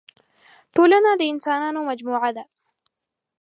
[0.75, 2.43] ټولنه د اسانانو مجموعه ده.